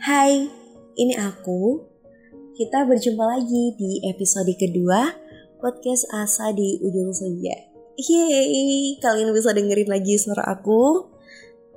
[0.00, 0.48] Hai,
[0.96, 1.76] ini aku.
[2.56, 5.12] Kita berjumpa lagi di episode kedua
[5.60, 7.52] podcast Asa di ujung senja.
[8.00, 11.04] Yeay, kalian bisa dengerin lagi suara aku?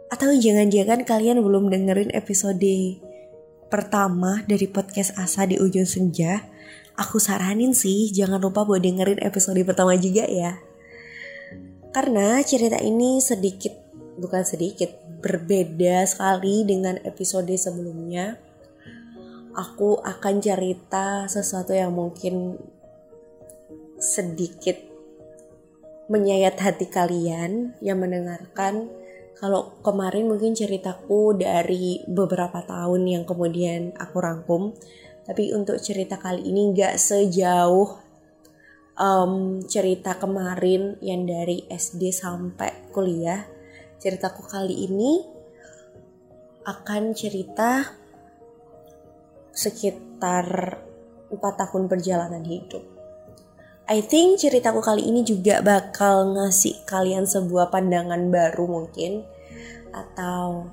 [0.07, 2.95] Atau jangan-jangan kalian belum dengerin episode
[3.67, 6.47] pertama dari podcast Asa di ujung senja?
[6.96, 10.63] Aku saranin sih jangan lupa buat dengerin episode pertama juga ya.
[11.91, 13.83] Karena cerita ini sedikit,
[14.17, 14.93] bukan sedikit,
[15.23, 18.38] berbeda sekali dengan episode sebelumnya.
[19.54, 22.57] Aku akan cerita sesuatu yang mungkin
[24.02, 24.76] sedikit
[26.12, 28.90] menyayat hati kalian yang mendengarkan.
[29.38, 34.71] Kalau kemarin mungkin ceritaku dari beberapa tahun yang kemudian aku rangkum,
[35.23, 38.04] tapi untuk cerita kali ini gak sejauh
[38.99, 43.43] um, cerita kemarin yang dari SD sampai kuliah.
[44.03, 45.23] Ceritaku kali ini
[46.67, 47.88] akan cerita
[49.55, 50.76] sekitar
[51.32, 52.84] 4 tahun perjalanan hidup.
[53.87, 59.23] I think ceritaku kali ini juga bakal ngasih kalian sebuah pandangan baru mungkin
[59.95, 60.67] atau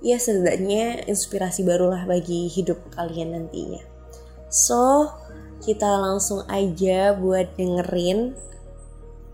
[0.00, 3.84] ya setidaknya inspirasi barulah bagi hidup kalian nantinya.
[4.48, 5.12] So,
[5.60, 8.32] kita langsung aja buat dengerin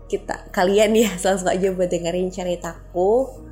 [0.07, 3.43] kita kalian ya langsung aja buat dengerin ceritaku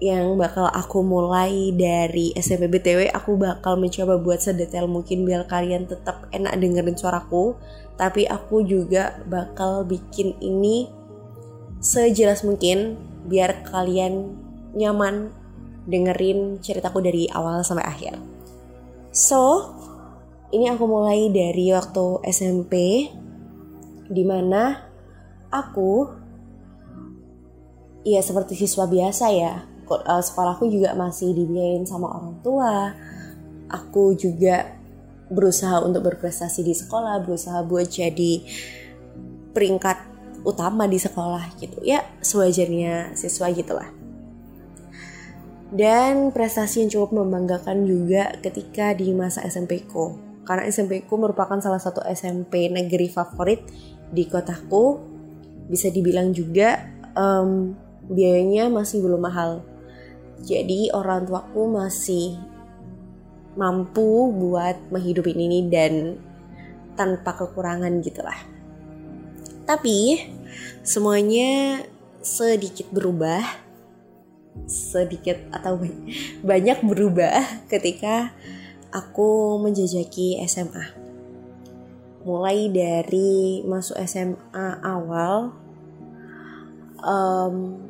[0.00, 5.84] yang bakal aku mulai dari SMP BTW aku bakal mencoba buat sedetail mungkin biar kalian
[5.84, 7.52] tetap enak dengerin suaraku.
[8.00, 10.88] Tapi aku juga bakal bikin ini
[11.84, 12.96] sejelas mungkin
[13.28, 14.40] biar kalian
[14.72, 15.36] nyaman
[15.84, 18.16] dengerin ceritaku dari awal sampai akhir.
[19.12, 19.76] So
[20.48, 22.74] ini aku mulai dari waktu SMP
[24.08, 24.89] di mana
[25.50, 26.08] aku
[28.06, 29.66] ya seperti siswa biasa ya.
[29.90, 32.94] Uh, sekolahku juga masih dibiayain sama orang tua.
[33.70, 34.78] Aku juga
[35.30, 38.42] berusaha untuk berprestasi di sekolah berusaha buat jadi
[39.54, 39.98] peringkat
[40.46, 41.82] utama di sekolah gitu.
[41.82, 43.90] Ya sewajarnya siswa gitulah.
[45.70, 50.18] Dan prestasi yang cukup membanggakan juga ketika di masa SMP ku.
[50.42, 53.62] Karena SMP ku merupakan salah satu SMP negeri favorit
[54.10, 55.09] di kotaku
[55.70, 57.78] bisa dibilang juga um,
[58.10, 59.62] biayanya masih belum mahal
[60.40, 62.40] jadi orang tuaku masih
[63.60, 66.16] mampu buat menghidupin ini dan
[66.96, 68.36] tanpa kekurangan gitulah.
[69.68, 70.24] Tapi
[70.80, 71.82] semuanya
[72.24, 73.44] sedikit berubah,
[74.66, 75.76] sedikit atau
[76.40, 78.32] banyak berubah ketika
[78.90, 81.09] aku menjajaki SMA.
[82.20, 85.56] Mulai dari masuk SMA awal,
[87.00, 87.80] um,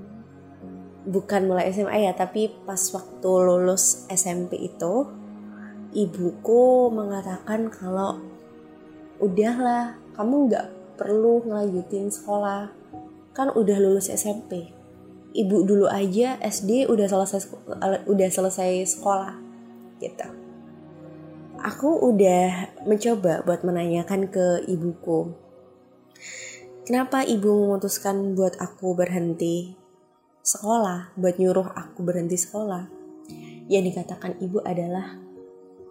[1.06, 5.10] bukan mulai SMA ya tapi pas waktu lulus SMP itu
[5.90, 8.22] ibuku mengatakan kalau
[9.18, 12.70] udahlah kamu nggak perlu ngelanjutin sekolah.
[13.34, 14.80] Kan udah lulus SMP
[15.34, 17.54] ibu dulu aja SD udah selesai
[18.06, 19.34] udah selesai sekolah
[20.02, 20.26] gitu
[21.62, 25.32] aku udah mencoba buat menanyakan ke ibuku
[26.90, 29.80] kenapa ibu memutuskan buat aku berhenti
[30.42, 32.88] sekolah, buat nyuruh aku berhenti sekolah.
[33.70, 35.14] Yang dikatakan ibu adalah,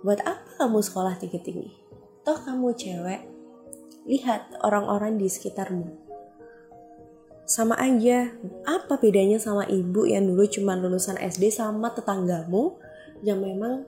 [0.03, 1.71] buat apa kamu sekolah tinggi-tinggi?
[2.27, 3.21] Toh kamu cewek,
[4.03, 5.87] lihat orang-orang di sekitarmu.
[7.47, 8.29] Sama aja,
[8.67, 12.77] apa bedanya sama ibu yang dulu cuma lulusan SD sama tetanggamu
[13.25, 13.87] yang memang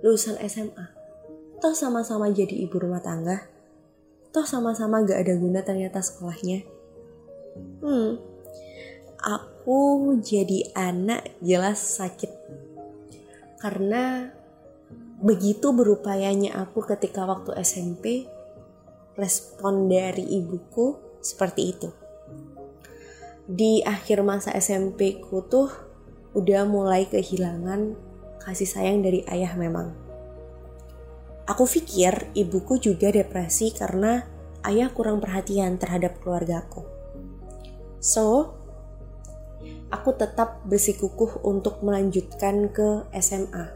[0.00, 1.01] lulusan SMA?
[1.62, 3.46] Toh sama-sama jadi ibu rumah tangga.
[4.34, 6.66] Toh sama-sama gak ada guna ternyata sekolahnya.
[7.78, 8.18] Hmm,
[9.22, 12.32] aku jadi anak jelas sakit
[13.62, 14.34] karena
[15.22, 18.26] begitu berupayanya aku ketika waktu SMP
[19.14, 21.88] respon dari ibuku seperti itu
[23.46, 25.70] di akhir masa SMP ku tuh
[26.34, 27.94] udah mulai kehilangan
[28.42, 29.94] kasih sayang dari ayah memang
[31.48, 34.22] aku pikir ibuku juga depresi karena
[34.66, 36.86] ayah kurang perhatian terhadap keluargaku
[37.98, 38.58] so
[39.92, 43.68] aku tetap bersikukuh untuk melanjutkan ke SMA.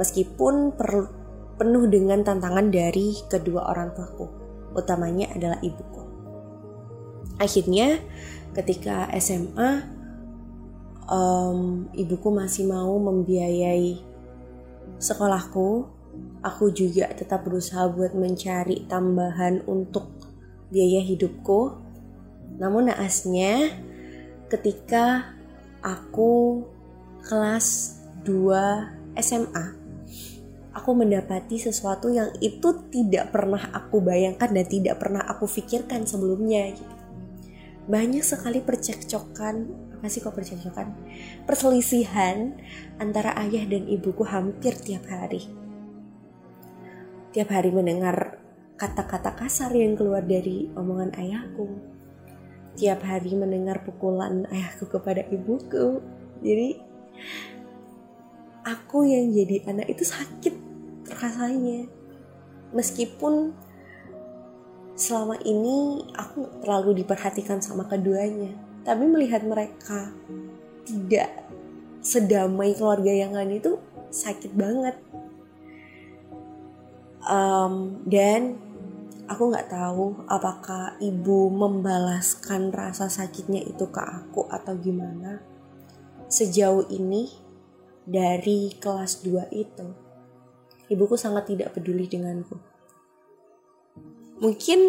[0.00, 1.12] Meskipun per,
[1.60, 4.26] penuh dengan tantangan dari kedua orang tuaku,
[4.74, 6.02] utamanya adalah ibuku.
[7.38, 8.00] Akhirnya
[8.56, 9.86] ketika SMA,
[11.06, 14.00] um, ibuku masih mau membiayai
[14.98, 15.93] sekolahku.
[16.44, 20.12] Aku juga tetap berusaha buat mencari tambahan untuk
[20.68, 21.72] biaya hidupku.
[22.60, 23.72] Namun naasnya,
[24.52, 25.32] ketika
[25.80, 26.62] aku
[27.24, 27.96] kelas
[28.28, 29.84] 2 SMA
[30.74, 36.74] aku mendapati sesuatu yang itu tidak pernah aku bayangkan dan tidak pernah aku pikirkan sebelumnya
[36.74, 36.94] gitu.
[37.86, 40.92] banyak sekali percekcokan apa sih kok percekcokan
[41.46, 42.58] perselisihan
[42.98, 45.46] antara ayah dan ibuku hampir tiap hari
[47.34, 48.38] tiap hari mendengar
[48.78, 51.94] kata-kata kasar yang keluar dari omongan ayahku
[52.74, 56.02] tiap hari mendengar pukulan ayahku kepada ibuku.
[56.42, 56.78] Jadi
[58.66, 60.54] aku yang jadi anak itu sakit
[61.08, 61.86] rasanya.
[62.74, 63.54] Meskipun
[64.98, 68.50] selama ini aku terlalu diperhatikan sama keduanya,
[68.82, 70.10] tapi melihat mereka
[70.82, 71.46] tidak
[72.04, 73.78] sedamai keluarga yang lain itu
[74.10, 74.98] sakit banget.
[77.24, 78.60] Um, dan
[79.24, 85.40] aku nggak tahu apakah ibu membalaskan rasa sakitnya itu ke aku atau gimana.
[86.28, 87.30] Sejauh ini
[88.04, 89.86] dari kelas 2 itu,
[90.92, 92.60] ibuku sangat tidak peduli denganku.
[94.42, 94.80] Mungkin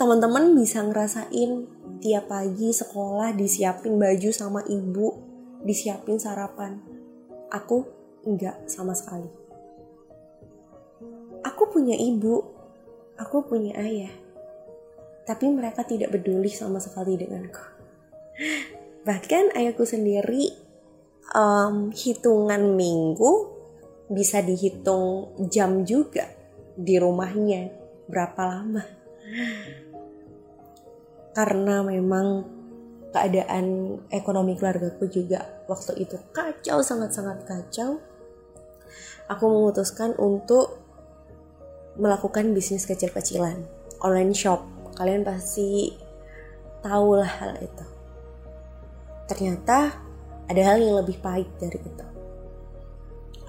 [0.00, 1.68] teman-teman bisa ngerasain
[2.00, 5.12] tiap pagi sekolah disiapin baju sama ibu,
[5.66, 6.80] disiapin sarapan.
[7.52, 7.84] Aku
[8.24, 9.41] enggak sama sekali.
[11.62, 12.42] Aku punya ibu,
[13.14, 14.10] aku punya ayah,
[15.22, 17.62] tapi mereka tidak peduli sama sekali denganku.
[19.06, 20.58] Bahkan ayahku sendiri
[21.30, 23.46] um, hitungan minggu
[24.10, 26.26] bisa dihitung jam juga
[26.74, 27.70] di rumahnya
[28.10, 28.82] berapa lama.
[31.30, 32.42] Karena memang
[33.14, 33.66] keadaan
[34.10, 38.02] ekonomi keluargaku juga waktu itu kacau sangat-sangat kacau.
[39.30, 40.81] Aku memutuskan untuk
[41.96, 43.64] melakukan bisnis kecil-kecilan,
[44.00, 44.64] online shop.
[44.96, 45.96] Kalian pasti
[46.84, 47.86] tahu lah hal itu.
[49.28, 49.96] Ternyata
[50.48, 52.06] ada hal yang lebih pahit dari itu.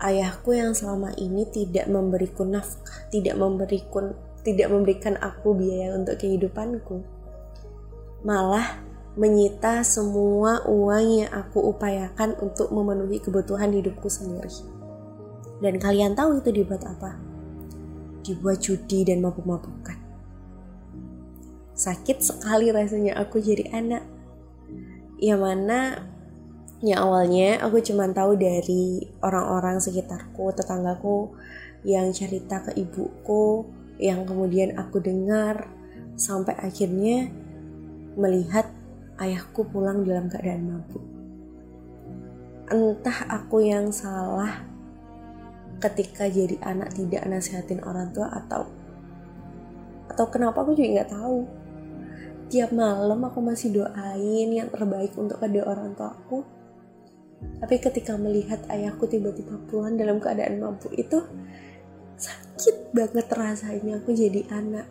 [0.03, 6.99] Ayahku yang selama ini tidak memberiku nafkah, tidak memberiku tidak memberikan aku biaya untuk kehidupanku.
[8.27, 8.83] Malah
[9.15, 14.51] menyita semua uang yang aku upayakan untuk memenuhi kebutuhan hidupku sendiri.
[15.63, 17.32] Dan kalian tahu itu dibuat apa?
[18.23, 19.99] Dibuat judi dan mabuk-mabukan.
[21.75, 24.07] Sakit sekali rasanya aku jadi anak.
[25.19, 25.79] Yang mana
[26.83, 31.31] yang awalnya aku cuma tahu dari orang-orang sekitarku, tetanggaku
[31.83, 33.67] yang cerita ke ibuku,
[33.99, 35.67] yang kemudian aku dengar
[36.19, 37.31] sampai akhirnya
[38.19, 38.69] melihat
[39.17, 41.03] ayahku pulang dalam keadaan mabuk.
[42.67, 44.72] Entah aku yang salah
[45.83, 48.63] ketika jadi anak tidak nasihatin orang tua atau
[50.07, 51.39] atau kenapa aku juga nggak tahu.
[52.47, 56.45] Tiap malam aku masih doain yang terbaik untuk kedua orang tua aku.
[57.59, 61.19] Tapi ketika melihat ayahku tiba-tiba pulang dalam keadaan mampu itu
[62.15, 64.87] sakit banget rasanya aku jadi anak.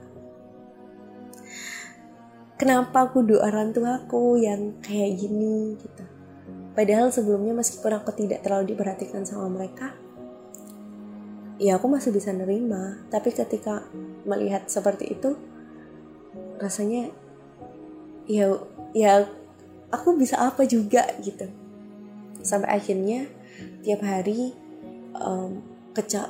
[2.61, 6.05] Kenapa aku doa orang tuaku yang kayak gini gitu?
[6.77, 9.93] Padahal sebelumnya meskipun aku tidak terlalu diperhatikan sama mereka
[11.63, 12.99] ya aku masih bisa nerima.
[13.07, 13.87] Tapi ketika
[14.27, 15.39] melihat seperti itu
[16.59, 17.15] rasanya
[18.27, 18.59] ya
[18.91, 19.31] ya
[19.95, 21.47] aku bisa apa juga gitu.
[22.43, 23.31] Sampai akhirnya
[23.87, 24.51] tiap hari
[25.15, 25.63] um,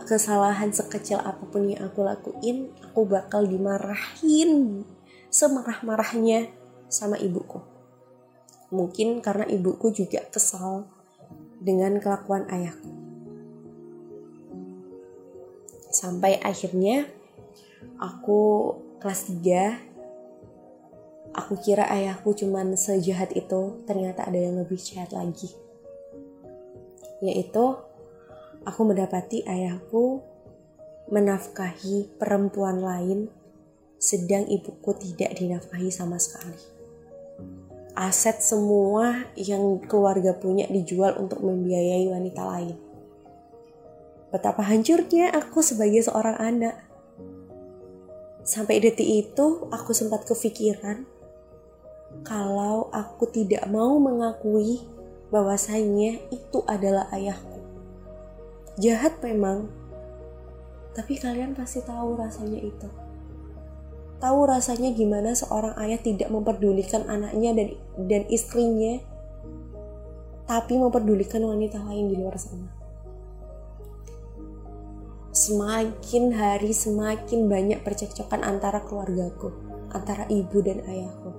[0.05, 4.85] kesalahan sekecil apa pun yang aku lakuin aku bakal dimarahin
[5.33, 6.53] semarah-marahnya
[6.93, 7.65] sama ibuku.
[8.69, 10.85] Mungkin karena ibuku juga kesal
[11.63, 13.02] dengan kelakuan ayahku
[16.03, 17.07] sampai akhirnya
[18.03, 25.55] aku kelas 3 aku kira ayahku cuman sejahat itu ternyata ada yang lebih jahat lagi.
[27.23, 27.79] Yaitu
[28.67, 30.27] aku mendapati ayahku
[31.07, 33.31] menafkahi perempuan lain
[34.03, 36.59] sedang ibuku tidak dinafkahi sama sekali.
[37.95, 42.92] Aset semua yang keluarga punya dijual untuk membiayai wanita lain
[44.33, 46.75] betapa hancurnya aku sebagai seorang anak.
[48.43, 51.05] Sampai detik itu aku sempat kepikiran
[52.25, 54.83] kalau aku tidak mau mengakui
[55.29, 57.61] bahwasanya itu adalah ayahku.
[58.81, 59.69] Jahat memang,
[60.97, 62.89] tapi kalian pasti tahu rasanya itu.
[64.19, 67.69] Tahu rasanya gimana seorang ayah tidak memperdulikan anaknya dan
[68.09, 68.97] dan istrinya,
[70.49, 72.82] tapi memperdulikan wanita lain di luar sana
[75.33, 79.49] semakin hari semakin banyak percekcokan antara keluargaku,
[79.91, 81.33] antara ibu dan ayahku.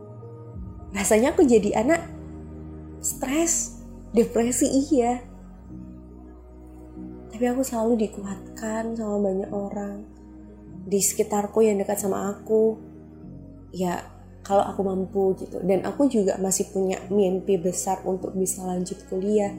[0.94, 2.02] Rasanya aku jadi anak
[3.02, 3.84] stres,
[4.14, 5.22] depresi iya.
[7.34, 10.06] tapi aku selalu dikuatkan sama banyak orang
[10.86, 12.78] di sekitarku yang dekat sama aku
[13.74, 14.06] ya
[14.46, 19.50] kalau aku mampu gitu dan aku juga masih punya mimpi besar untuk bisa lanjut kuliah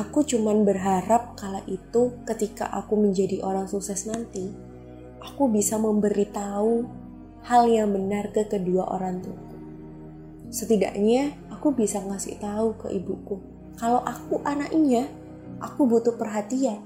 [0.00, 4.48] aku cuman berharap kala itu ketika aku menjadi orang sukses nanti
[5.20, 6.88] aku bisa memberitahu
[7.44, 9.36] hal yang benar ke kedua orang tua
[10.48, 15.08] setidaknya aku bisa ngasih tahu ke ibuku kalau aku anaknya,
[15.56, 16.84] aku butuh perhatian.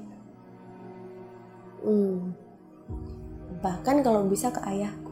[1.82, 2.30] Hmm.
[3.58, 5.10] Bahkan kalau bisa ke ayahku.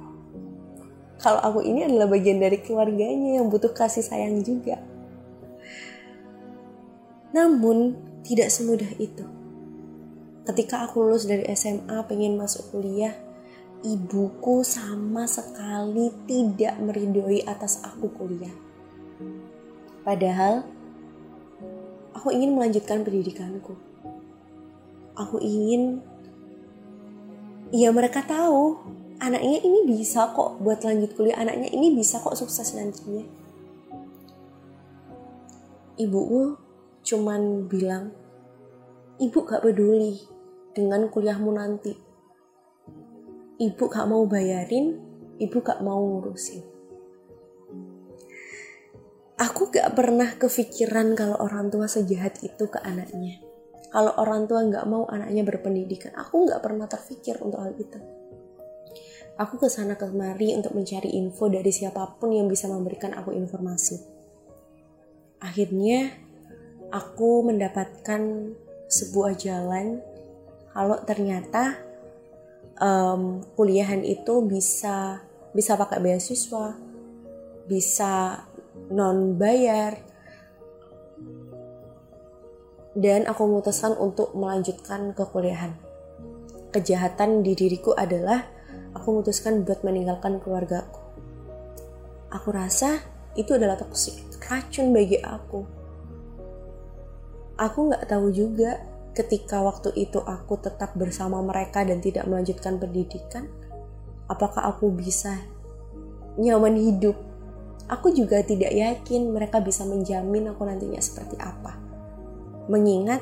[1.18, 4.78] Kalau aku ini adalah bagian dari keluarganya yang butuh kasih sayang juga.
[7.33, 9.25] Namun, tidak semudah itu.
[10.47, 13.15] Ketika aku lulus dari SMA pengen masuk kuliah,
[13.83, 18.55] ibuku sama sekali tidak meridoi atas aku kuliah.
[20.03, 20.67] Padahal
[22.23, 23.75] Aku ingin melanjutkan pendidikanku.
[25.19, 25.99] Aku ingin,
[27.75, 28.79] ya mereka tahu
[29.19, 33.27] anaknya ini bisa kok buat lanjut kuliah, anaknya ini bisa kok sukses nantinya.
[35.99, 36.62] Ibuku
[37.02, 38.14] cuman bilang,
[39.18, 40.18] ibu gak peduli
[40.75, 41.92] dengan kuliahmu nanti.
[43.62, 44.99] Ibu gak mau bayarin,
[45.38, 46.73] ibu gak mau ngurusin
[49.42, 53.42] aku gak pernah kepikiran kalau orang tua sejahat itu ke anaknya.
[53.90, 57.99] Kalau orang tua gak mau anaknya berpendidikan, aku gak pernah terpikir untuk hal itu.
[59.42, 63.99] Aku ke sana kemari untuk mencari info dari siapa pun yang bisa memberikan aku informasi.
[65.42, 66.22] Akhirnya,
[66.93, 68.53] aku mendapatkan
[68.93, 70.05] sebuah jalan
[70.77, 71.81] kalau ternyata
[72.77, 75.25] um, kuliahan itu bisa
[75.57, 76.77] bisa pakai beasiswa,
[77.65, 78.45] bisa
[78.93, 79.97] non bayar
[82.93, 85.73] dan aku memutuskan untuk melanjutkan ke kuliahan.
[86.73, 88.49] Kejahatan di diriku adalah
[88.93, 91.01] aku memutuskan buat meninggalkan keluargaku.
[92.33, 93.01] Aku rasa
[93.37, 95.82] itu adalah toksik, racun bagi aku.
[97.61, 98.80] Aku nggak tahu juga
[99.12, 103.49] ketika waktu itu aku tetap bersama mereka dan tidak melanjutkan pendidikan,
[104.28, 105.37] apakah aku bisa
[106.40, 107.12] nyaman hidup
[107.92, 111.76] Aku juga tidak yakin mereka bisa menjamin aku nantinya seperti apa.
[112.71, 113.21] Mengingat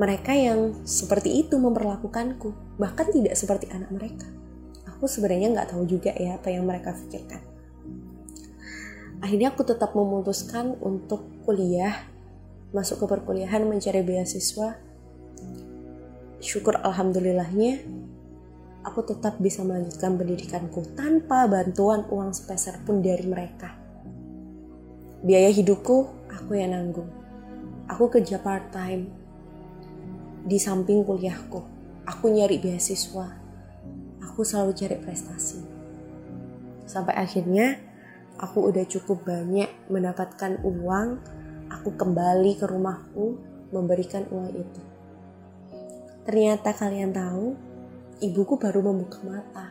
[0.00, 4.24] mereka yang seperti itu memperlakukanku, bahkan tidak seperti anak mereka.
[4.88, 7.44] Aku sebenarnya nggak tahu juga ya apa yang mereka pikirkan.
[9.20, 12.08] Akhirnya aku tetap memutuskan untuk kuliah,
[12.74, 14.78] masuk ke perkuliahan mencari beasiswa.
[16.40, 17.82] Syukur alhamdulillahnya
[18.86, 23.74] aku tetap bisa melanjutkan pendidikanku tanpa bantuan uang sepeser pun dari mereka.
[25.26, 27.10] Biaya hidupku aku yang nanggung.
[27.90, 29.10] Aku kerja part time
[30.46, 31.58] di samping kuliahku.
[32.06, 33.26] Aku nyari beasiswa.
[34.22, 35.58] Aku selalu cari prestasi.
[36.86, 37.82] Sampai akhirnya
[38.38, 41.18] aku udah cukup banyak mendapatkan uang.
[41.70, 43.38] Aku kembali ke rumahku
[43.74, 44.82] memberikan uang itu.
[46.26, 47.54] Ternyata kalian tahu,
[48.22, 49.66] ibuku baru membuka mata.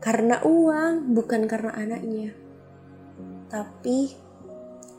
[0.00, 2.34] Karena uang, bukan karena anaknya.
[3.50, 4.14] Tapi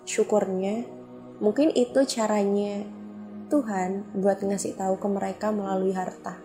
[0.08, 0.88] syukurnya,
[1.40, 2.86] mungkin itu caranya
[3.52, 6.40] Tuhan buat ngasih tahu ke mereka melalui harta.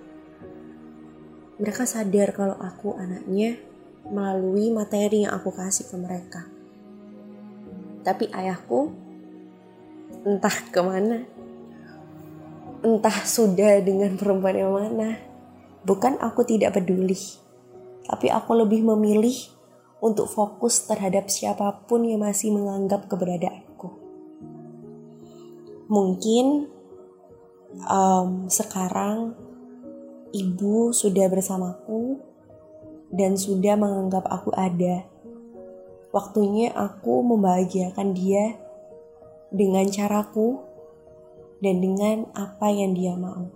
[1.62, 3.62] Mereka sadar kalau aku anaknya
[4.10, 6.55] melalui materi yang aku kasih ke mereka.
[8.06, 8.94] Tapi ayahku
[10.22, 11.26] entah ke mana
[12.86, 15.18] entah sudah dengan perempuan yang mana.
[15.86, 17.18] Bukan aku tidak peduli,
[18.06, 19.34] tapi aku lebih memilih
[20.02, 23.90] untuk fokus terhadap siapa pun yang masih menganggap keberadaanku.
[25.86, 26.66] Mungkin
[27.86, 29.38] um, sekarang
[30.34, 32.18] ibu sudah bersamaku
[33.14, 35.06] dan sudah menganggap aku ada.
[36.16, 38.56] Waktunya aku membahagiakan dia
[39.52, 40.64] dengan caraku
[41.60, 43.52] dan dengan apa yang dia mau.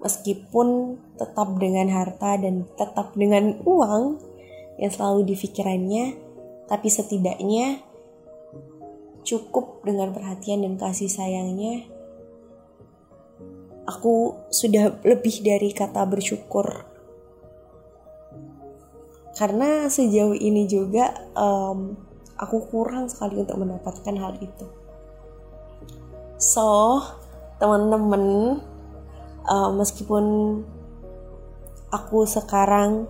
[0.00, 4.24] Meskipun tetap dengan harta dan tetap dengan uang
[4.80, 6.16] yang selalu di pikirannya,
[6.64, 7.84] tapi setidaknya
[9.20, 11.84] cukup dengan perhatian dan kasih sayangnya.
[13.84, 16.89] Aku sudah lebih dari kata bersyukur
[19.40, 21.96] karena sejauh ini juga um,
[22.36, 24.68] aku kurang sekali untuk mendapatkan hal itu.
[26.36, 27.00] So,
[27.56, 28.24] teman-teman,
[29.48, 30.24] uh, meskipun
[31.88, 33.08] aku sekarang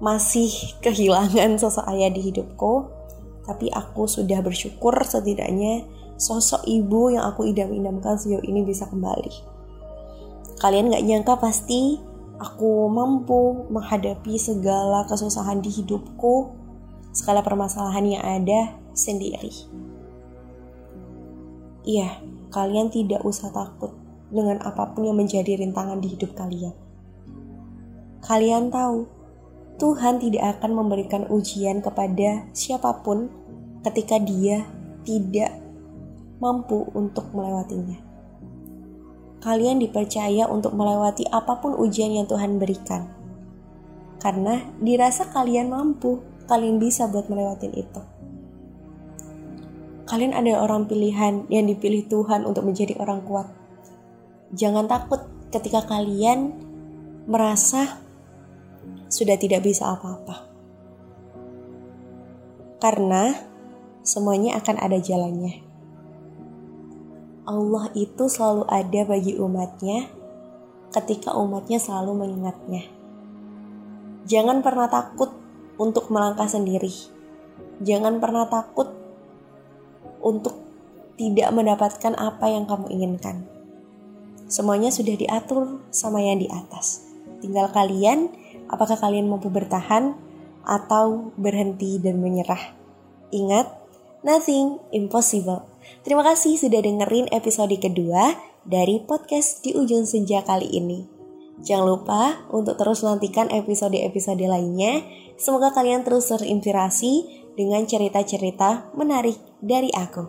[0.00, 0.48] masih
[0.80, 2.96] kehilangan sosok ayah di hidupku,
[3.46, 5.86] Tapi aku sudah bersyukur setidaknya
[6.18, 9.30] sosok ibu yang aku idam-idamkan sejauh ini bisa kembali.
[10.58, 12.02] Kalian gak nyangka pasti
[12.36, 16.52] aku mampu menghadapi segala kesusahan di hidupku,
[17.12, 19.52] segala permasalahan yang ada sendiri.
[21.86, 22.18] Iya,
[22.50, 23.94] kalian tidak usah takut
[24.28, 26.74] dengan apa pun yang menjadi rintangan di hidup kalian.
[28.26, 29.06] Kalian tahu,
[29.78, 33.30] Tuhan tidak akan memberikan ujian kepada siapa pun
[33.86, 34.66] ketika dia
[35.06, 35.52] tidak
[36.42, 38.05] mampu untuk melewatinya.
[39.46, 43.06] Kalian dipercaya untuk melewati apa pun ujian yang Tuhan berikan.
[44.18, 46.18] Karena dirasa kalian mampu,
[46.50, 48.02] kalian bisa buat melewatin itu.
[50.10, 53.46] Kalian ada orang pilihan yang dipilih Tuhan untuk menjadi orang kuat.
[54.50, 55.22] Jangan takut
[55.54, 56.50] ketika kalian
[57.30, 58.02] merasa
[59.06, 60.46] sudah tidak bisa apa-apa.
[62.82, 63.34] Karena
[64.02, 65.65] semuanya akan ada jalannya.
[67.46, 70.10] Allah itu selalu ada bagi umatnya
[70.90, 72.82] ketika umatnya selalu mengingatnya.
[74.26, 75.30] Jangan pernah takut
[75.78, 76.90] untuk melangkah sendiri.
[77.86, 78.90] Jangan pernah takut
[80.18, 80.58] untuk
[81.14, 83.46] tidak mendapatkan apa yang kamu inginkan.
[84.50, 87.06] Semuanya sudah diatur sama yang di atas.
[87.38, 88.34] Tinggal kalian,
[88.66, 90.18] apakah kalian mampu bertahan
[90.66, 92.74] atau berhenti dan menyerah.
[93.30, 93.70] Ingat,
[94.26, 95.62] nothing impossible.
[96.06, 98.34] Terima kasih sudah dengerin episode kedua
[98.66, 101.06] dari podcast di ujung senja kali ini.
[101.62, 105.00] Jangan lupa untuk terus nantikan episode-episode lainnya.
[105.40, 107.12] Semoga kalian terus terinspirasi
[107.56, 110.24] dengan cerita-cerita menarik dari aku.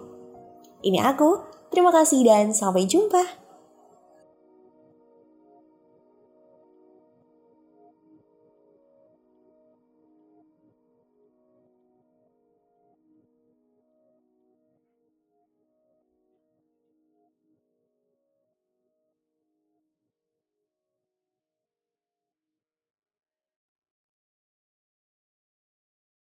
[0.84, 3.47] Ini aku, terima kasih dan sampai jumpa.